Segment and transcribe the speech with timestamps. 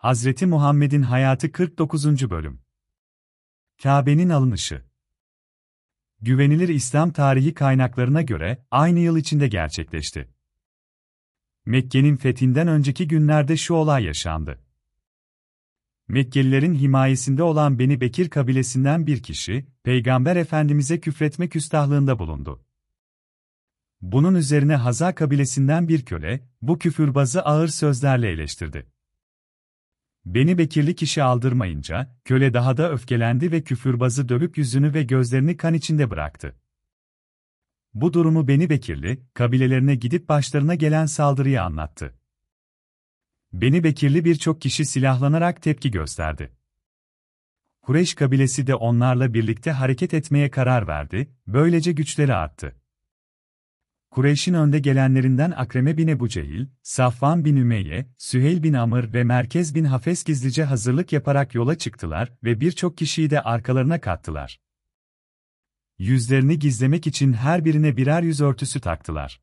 [0.00, 2.30] Hazreti Muhammed'in hayatı 49.
[2.30, 2.60] bölüm.
[3.82, 4.84] Kabe'nin alınışı.
[6.20, 10.28] Güvenilir İslam tarihi kaynaklarına göre aynı yıl içinde gerçekleşti.
[11.66, 14.62] Mekke'nin fethinden önceki günlerde şu olay yaşandı.
[16.08, 22.64] Mekkelilerin himayesinde olan Beni Bekir kabilesinden bir kişi, Peygamber Efendimiz'e küfretme küstahlığında bulundu.
[24.00, 28.99] Bunun üzerine Haza kabilesinden bir köle, bu küfürbazı ağır sözlerle eleştirdi.
[30.26, 35.74] Beni Bekirli kişi aldırmayınca, köle daha da öfkelendi ve küfürbazı dövüp yüzünü ve gözlerini kan
[35.74, 36.56] içinde bıraktı.
[37.94, 42.18] Bu durumu Beni Bekirli, kabilelerine gidip başlarına gelen saldırıyı anlattı.
[43.52, 46.56] Beni Bekirli birçok kişi silahlanarak tepki gösterdi.
[47.82, 52.79] Kureyş kabilesi de onlarla birlikte hareket etmeye karar verdi, böylece güçleri arttı.
[54.10, 59.74] Kureyş'in önde gelenlerinden Akreme bin Ebu Cehil, Safvan bin Ümeyye, Süheyl bin Amr ve Merkez
[59.74, 64.60] bin Hafes gizlice hazırlık yaparak yola çıktılar ve birçok kişiyi de arkalarına kattılar.
[65.98, 69.40] Yüzlerini gizlemek için her birine birer yüz örtüsü taktılar.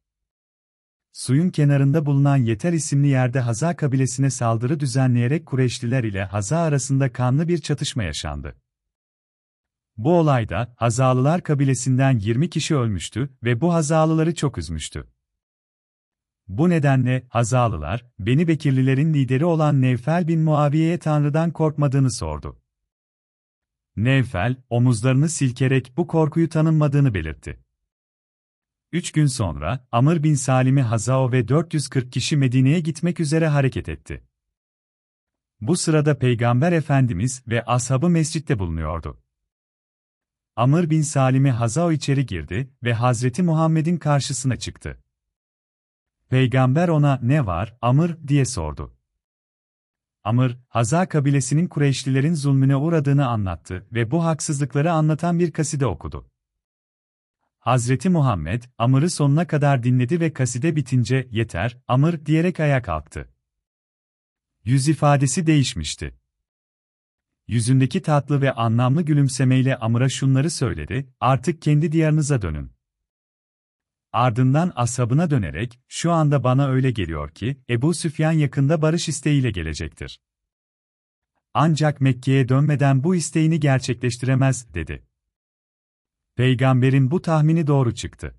[1.11, 7.47] Suyun kenarında bulunan Yeter isimli yerde Haza kabilesine saldırı düzenleyerek Kureyşliler ile Haza arasında kanlı
[7.47, 8.55] bir çatışma yaşandı.
[9.98, 15.08] Bu olayda Hazalılar kabilesinden 20 kişi ölmüştü ve bu Hazalıları çok üzmüştü.
[16.48, 22.62] Bu nedenle Hazalılar, Beni Bekirlilerin lideri olan Nevfel bin Muaviye'ye Tanrı'dan korkmadığını sordu.
[23.95, 27.59] Nevfel, omuzlarını silkerek bu korkuyu tanınmadığını belirtti.
[28.92, 34.23] Üç gün sonra, Amr bin Salim'i Hazao ve 440 kişi Medine'ye gitmek üzere hareket etti.
[35.61, 39.22] Bu sırada Peygamber Efendimiz ve ashabı mescitte bulunuyordu.
[40.58, 45.03] Amr bin Salim'i Hazao içeri girdi ve Hazreti Muhammed'in karşısına çıktı.
[46.30, 48.95] Peygamber ona ne var, Amr diye sordu.
[50.23, 56.30] Amr, Haza kabilesinin Kureyşlilerin zulmüne uğradığını anlattı ve bu haksızlıkları anlatan bir kaside okudu.
[57.59, 63.30] Hazreti Muhammed, Amr'ı sonuna kadar dinledi ve kaside bitince, yeter, Amr diyerek ayağa kalktı.
[64.64, 66.20] Yüz ifadesi değişmişti.
[67.47, 72.71] Yüzündeki tatlı ve anlamlı gülümsemeyle Amr'a şunları söyledi, artık kendi diyarınıza dönün.
[74.11, 80.21] Ardından ashabına dönerek, şu anda bana öyle geliyor ki, Ebu Süfyan yakında barış isteğiyle gelecektir.
[81.53, 85.08] Ancak Mekke'ye dönmeden bu isteğini gerçekleştiremez, dedi.
[86.35, 88.36] Peygamberin bu tahmini doğru çıktı.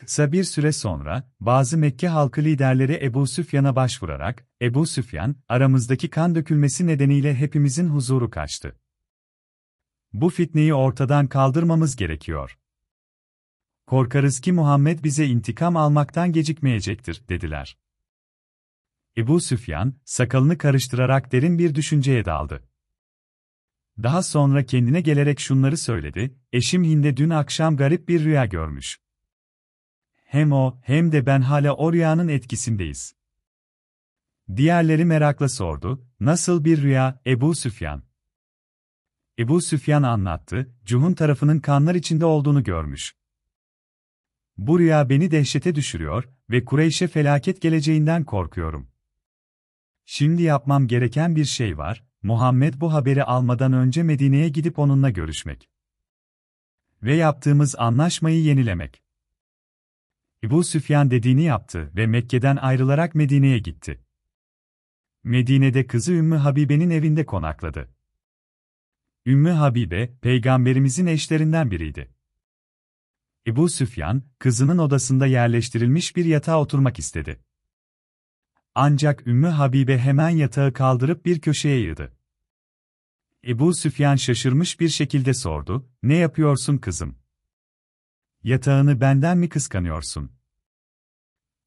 [0.00, 6.34] Kısa bir süre sonra, bazı Mekke halkı liderleri Ebu Süfyan'a başvurarak, Ebu Süfyan, aramızdaki kan
[6.34, 8.80] dökülmesi nedeniyle hepimizin huzuru kaçtı.
[10.12, 12.58] Bu fitneyi ortadan kaldırmamız gerekiyor.
[13.86, 17.78] Korkarız ki Muhammed bize intikam almaktan gecikmeyecektir, dediler.
[19.16, 22.68] Ebu Süfyan, sakalını karıştırarak derin bir düşünceye daldı.
[24.02, 29.05] Daha sonra kendine gelerek şunları söyledi, eşim Hinde dün akşam garip bir rüya görmüş.
[30.26, 33.14] Hem o, hem de ben hala o rüyanın etkisindeyiz.
[34.56, 38.02] Diğerleri merakla sordu, nasıl bir rüya, Ebu Süfyan?
[39.38, 43.16] Ebu Süfyan anlattı, Cuhun tarafının kanlar içinde olduğunu görmüş.
[44.56, 48.88] Bu rüya beni dehşete düşürüyor ve Kureyş'e felaket geleceğinden korkuyorum.
[50.04, 55.70] Şimdi yapmam gereken bir şey var, Muhammed bu haberi almadan önce Medine'ye gidip onunla görüşmek.
[57.02, 59.05] Ve yaptığımız anlaşmayı yenilemek.
[60.44, 64.00] Ebu Süfyan dediğini yaptı ve Mekke'den ayrılarak Medine'ye gitti.
[65.24, 67.94] Medine'de kızı Ümmü Habibe'nin evinde konakladı.
[69.26, 72.14] Ümmü Habibe, peygamberimizin eşlerinden biriydi.
[73.46, 77.40] Ebu Süfyan, kızının odasında yerleştirilmiş bir yatağa oturmak istedi.
[78.74, 82.16] Ancak Ümmü Habibe hemen yatağı kaldırıp bir köşeye yığdı.
[83.46, 87.18] Ebu Süfyan şaşırmış bir şekilde sordu, ne yapıyorsun kızım?
[88.46, 90.32] Yatağını benden mi kıskanıyorsun?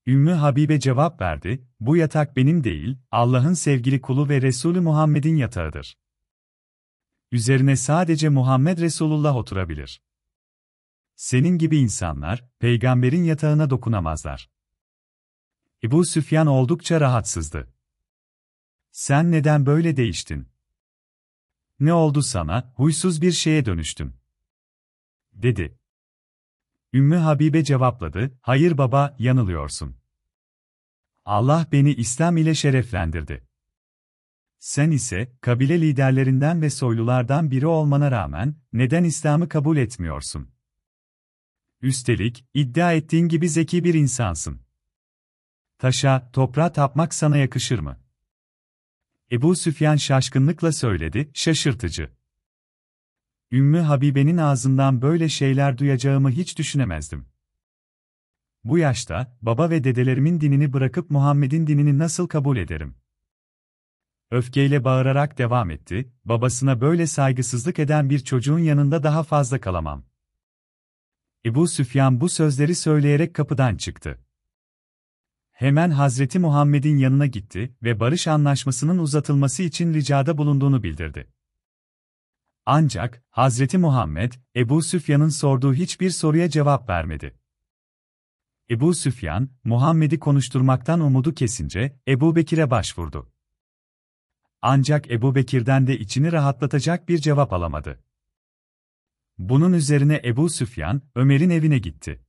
[0.08, 5.98] Ümmü Habibe cevap verdi, bu yatak benim değil, Allah'ın sevgili kulu ve Resulü Muhammed'in yatağıdır.
[7.32, 10.02] Üzerine sadece Muhammed Resulullah oturabilir.
[11.16, 14.50] Senin gibi insanlar, peygamberin yatağına dokunamazlar.
[15.84, 17.74] Ebu Süfyan oldukça rahatsızdı.
[18.92, 20.48] Sen neden böyle değiştin?
[21.80, 24.16] Ne oldu sana, huysuz bir şeye dönüştün?
[25.34, 25.79] Dedi.
[26.94, 29.96] Ümmü Habibe cevapladı, hayır baba, yanılıyorsun.
[31.26, 33.48] Allah beni İslam ile şereflendirdi.
[34.60, 40.52] Sen ise, kabile liderlerinden ve soylulardan biri olmana rağmen, neden İslam'ı kabul etmiyorsun?
[41.82, 44.62] Üstelik, iddia ettiğin gibi zeki bir insansın.
[45.78, 48.00] Taşa, toprağa tapmak sana yakışır mı?
[49.32, 52.19] Ebu Süfyan şaşkınlıkla söyledi, şaşırtıcı.
[53.52, 57.26] Ümmü Habibe'nin ağzından böyle şeyler duyacağımı hiç düşünemezdim.
[58.64, 62.96] Bu yaşta, baba ve dedelerimin dinini bırakıp Muhammed'in dinini nasıl kabul ederim?
[64.32, 70.06] Öfkeyle bağırarak devam etti, babasına böyle saygısızlık eden bir çocuğun yanında daha fazla kalamam.
[71.46, 74.20] Ebu Süfyan bu sözleri söyleyerek kapıdan çıktı.
[75.52, 81.34] Hemen Hazreti Muhammed'in yanına gitti ve barış anlaşmasının uzatılması için ricada bulunduğunu bildirdi.
[82.72, 87.40] Ancak Hazreti Muhammed, Ebu Süfyan'ın sorduğu hiçbir soruya cevap vermedi.
[88.70, 93.32] Ebu Süfyan, Muhammed'i konuşturmaktan umudu kesince Ebu Bekir'e başvurdu.
[94.62, 98.04] Ancak Ebu Bekir'den de içini rahatlatacak bir cevap alamadı.
[99.38, 102.22] Bunun üzerine Ebu Süfyan, Ömer'in evine gitti.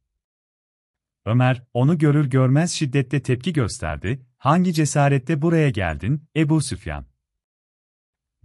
[1.24, 7.09] Ömer, onu görür görmez şiddetle tepki gösterdi, hangi cesarette buraya geldin, Ebu Süfyan?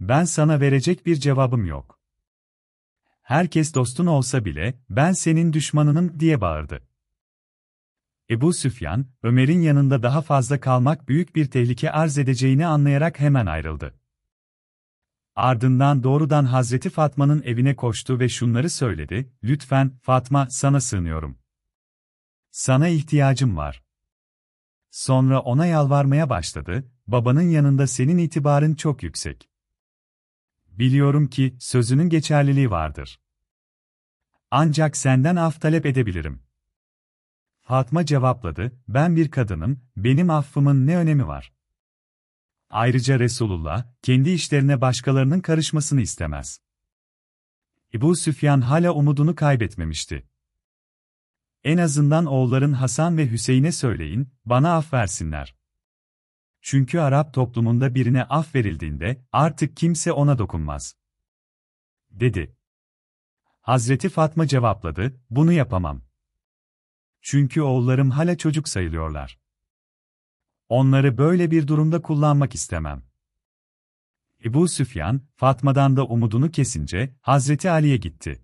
[0.00, 2.00] Ben sana verecek bir cevabım yok.
[3.22, 6.82] Herkes dostun olsa bile, ben senin düşmanınım diye bağırdı.
[8.30, 13.94] Ebu Süfyan, Ömer'in yanında daha fazla kalmak büyük bir tehlike arz edeceğini anlayarak hemen ayrıldı.
[15.36, 21.38] Ardından doğrudan Hazreti Fatma'nın evine koştu ve şunları söyledi, lütfen, Fatma, sana sığınıyorum.
[22.50, 23.82] Sana ihtiyacım var.
[24.90, 29.48] Sonra ona yalvarmaya başladı, babanın yanında senin itibarın çok yüksek.
[30.78, 33.20] Biliyorum ki, sözünün geçerliliği vardır.
[34.50, 36.42] Ancak senden af talep edebilirim.
[37.62, 41.52] Fatma cevapladı, ben bir kadınım, benim affımın ne önemi var?
[42.70, 46.60] Ayrıca Resulullah, kendi işlerine başkalarının karışmasını istemez.
[47.94, 50.28] Ebu Süfyan hala umudunu kaybetmemişti.
[51.64, 55.55] En azından oğulların Hasan ve Hüseyin'e söyleyin, bana af versinler.
[56.68, 60.96] Çünkü Arap toplumunda birine af verildiğinde, artık kimse ona dokunmaz.
[62.10, 62.56] Dedi.
[63.60, 66.02] Hazreti Fatma cevapladı, bunu yapamam.
[67.20, 69.38] Çünkü oğullarım hala çocuk sayılıyorlar.
[70.68, 73.02] Onları böyle bir durumda kullanmak istemem.
[74.44, 78.42] Ebu Süfyan, Fatma'dan da umudunu kesince, Hazreti Ali'ye gitti.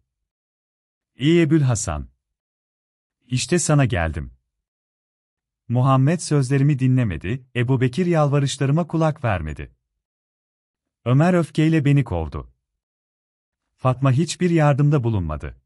[1.14, 2.08] İyi Ebül Hasan.
[3.26, 4.32] İşte sana geldim.
[5.72, 9.74] Muhammed sözlerimi dinlemedi, Ebu Bekir yalvarışlarıma kulak vermedi.
[11.04, 12.52] Ömer öfkeyle beni kovdu.
[13.76, 15.60] Fatma hiçbir yardımda bulunmadı.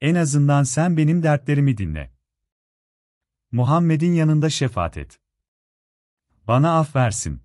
[0.00, 2.14] En azından sen benim dertlerimi dinle.
[3.52, 5.20] Muhammed'in yanında şefaat et.
[6.46, 7.42] Bana af versin.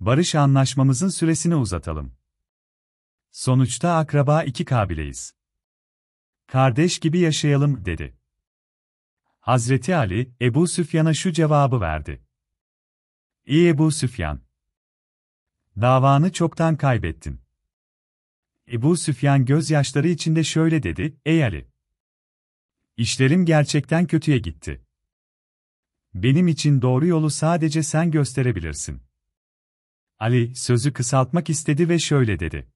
[0.00, 2.16] Barış anlaşmamızın süresini uzatalım.
[3.30, 5.34] Sonuçta akraba iki kabileyiz.
[6.46, 8.17] Kardeş gibi yaşayalım, dedi.
[9.48, 12.22] Hazreti Ali, Ebu Süfyan'a şu cevabı verdi.
[13.46, 14.42] İyi Ebu Süfyan.
[15.80, 17.40] Davanı çoktan kaybettin.
[18.72, 21.68] Ebu Süfyan gözyaşları içinde şöyle dedi, Ey Ali!
[22.96, 24.84] İşlerim gerçekten kötüye gitti.
[26.14, 29.02] Benim için doğru yolu sadece sen gösterebilirsin.
[30.18, 32.68] Ali, sözü kısaltmak istedi ve şöyle dedi.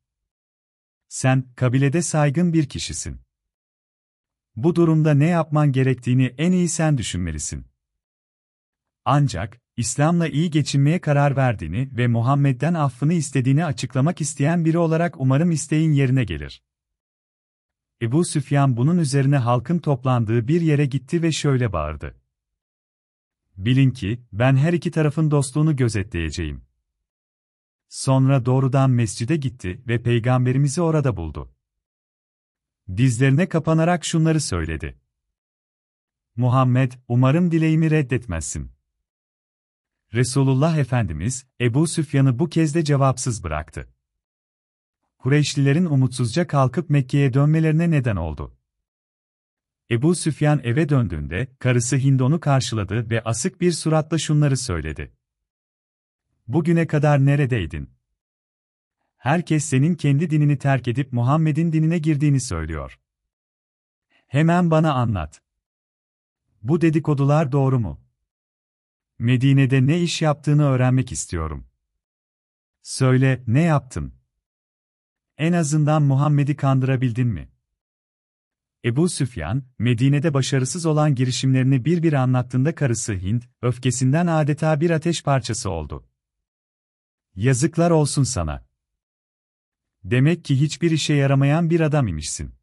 [1.09, 3.21] Sen, kabilede saygın bir kişisin.
[4.57, 7.67] Bu durumda ne yapman gerektiğini en iyi sen düşünmelisin.
[9.05, 15.51] Ancak, İslam'la iyi geçinmeye karar verdiğini ve Muhammed'den affını istediğini açıklamak isteyen biri olarak umarım
[15.51, 16.63] isteğin yerine gelir.
[18.03, 22.15] Ebu Süfyan bunun üzerine halkın toplandığı bir yere gitti ve şöyle bağırdı.
[23.57, 26.63] Bilin ki, ben her iki tarafın dostluğunu gözetleyeceğim.
[27.89, 31.52] Sonra doğrudan mescide gitti ve peygamberimizi orada buldu.
[32.97, 34.99] Dizlerine kapanarak şunları söyledi.
[36.37, 38.73] Muhammed, umarım dileğimi reddetmezsin.
[40.15, 43.95] Resulullah Efendimiz, Ebu Süfyan'ı bu kez de cevapsız bıraktı.
[45.19, 48.57] Kureyşlilerin umutsuzca kalkıp Mekke'ye dönmelerine neden oldu.
[49.91, 55.13] Ebu Süfyan eve döndüğünde, karısı Hind onu karşıladı ve asık bir suratla şunları söyledi.
[56.47, 57.91] Bugüne kadar neredeydin?
[59.23, 63.01] Herkes senin kendi dinini terk edip Muhammed'in dinine girdiğini söylüyor.
[64.27, 65.43] Hemen bana anlat.
[66.63, 68.01] Bu dedikodular doğru mu?
[69.19, 71.67] Medine'de ne iş yaptığını öğrenmek istiyorum.
[72.83, 74.15] Söyle, ne yaptın?
[75.39, 77.49] En azından Muhammed'i kandırabildin mi?
[78.85, 85.23] Ebu Süfyan, Medine'de başarısız olan girişimlerini bir bir anlattığında karısı Hind, öfkesinden adeta bir ateş
[85.23, 86.07] parçası oldu.
[87.35, 88.72] Yazıklar olsun sana.
[90.05, 92.55] Demek ki hiçbir işe yaramayan bir adam imişsin.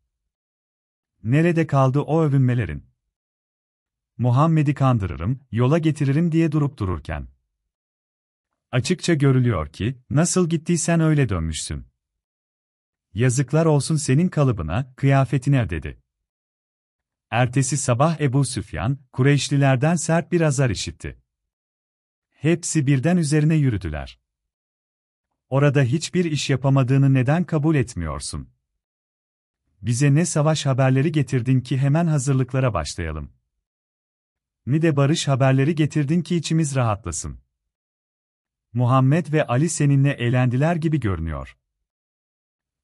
[1.24, 2.86] Nerede kaldı o övünmelerin?
[4.18, 7.28] Muhammed'i kandırırım, yola getiririm diye durup dururken.
[8.72, 11.88] Açıkça görülüyor ki, nasıl gittiysen öyle dönmüşsün.
[13.14, 16.02] Yazıklar olsun senin kalıbına, kıyafetine dedi.
[17.30, 21.22] Ertesi sabah Ebu Süfyan, Kureyşlilerden sert bir azar işitti.
[22.30, 24.20] Hepsi birden üzerine yürüdüler.
[25.50, 28.50] Orada hiçbir iş yapamadığını neden kabul etmiyorsun?
[29.82, 33.32] Bize ne savaş haberleri getirdin ki hemen hazırlıklara başlayalım.
[34.66, 37.40] Ne de barış haberleri getirdin ki içimiz rahatlasın.
[38.74, 41.58] Muhammed ve Ali seninle eğlendiler gibi görünüyor.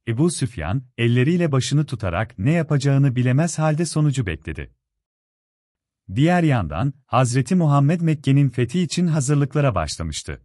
[0.08, 4.76] Ebu Süfyan, elleriyle başını tutarak ne yapacağını bilemez halde sonucu bekledi.
[6.16, 10.45] Diğer yandan, Hazreti Muhammed Mekke'nin fethi için hazırlıklara başlamıştı.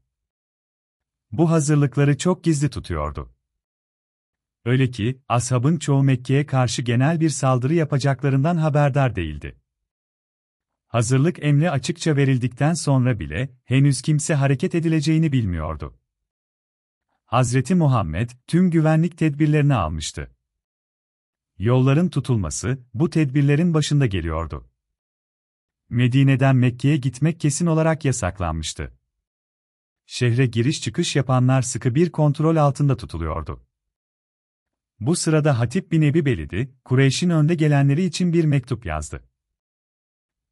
[1.32, 3.34] Bu hazırlıkları çok gizli tutuyordu.
[4.64, 9.60] Öyle ki, ashabın çoğu Mekke'ye karşı genel bir saldırı yapacaklarından haberdar değildi.
[10.86, 15.98] Hazırlık emri açıkça verildikten sonra bile, henüz kimse hareket edileceğini bilmiyordu.
[17.24, 20.30] Hazreti Muhammed, tüm güvenlik tedbirlerini almıştı.
[21.58, 24.70] Yolların tutulması, bu tedbirlerin başında geliyordu.
[25.88, 28.99] Medine'den Mekke'ye gitmek kesin olarak yasaklanmıştı.
[30.12, 33.60] Şehre giriş çıkış yapanlar sıkı bir kontrol altında tutuluyordu.
[35.00, 39.22] Bu sırada Hatip bin Ebi Belidi, Kureyş'in önde gelenleri için bir mektup yazdı.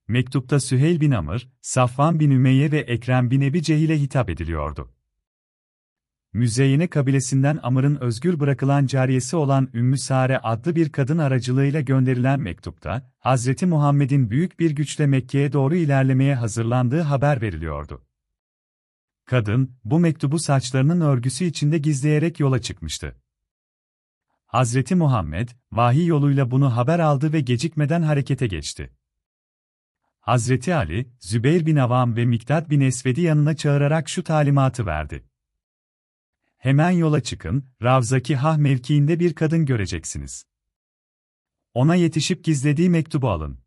[0.08, 4.94] Mektupta Süheyl bin Amr, Safvan bin Ümeyye ve Ekrem bin Ebi Cehil'e hitap ediliyordu.
[6.32, 13.12] Müzeyyene kabilesinden Amr'ın özgür bırakılan cariyesi olan Ümmü Sare adlı bir kadın aracılığıyla gönderilen mektupta,
[13.18, 18.07] Hazreti Muhammed'in büyük bir güçle Mekke'ye doğru ilerlemeye hazırlandığı haber veriliyordu.
[19.28, 23.16] Kadın, bu mektubu saçlarının örgüsü içinde gizleyerek yola çıkmıştı.
[24.46, 28.92] Hazreti Muhammed, vahiy yoluyla bunu haber aldı ve gecikmeden harekete geçti.
[30.20, 35.24] Hazreti Ali, Zübeyir bin Avam ve Miktat bin Esved'i yanına çağırarak şu talimatı verdi.
[36.56, 40.44] Hemen yola çıkın, Ravzaki Hah mevkiinde bir kadın göreceksiniz.
[41.74, 43.58] Ona yetişip gizlediği mektubu alın.